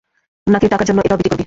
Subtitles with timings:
[0.47, 1.39] না-কি টাকার জন্য এটাও বিক্রি করবি?